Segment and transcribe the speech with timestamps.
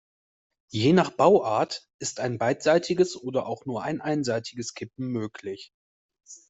[0.71, 5.73] Je nach Bauart ist ein beidseitiges oder auch nur ein einseitiges Kippen möglich.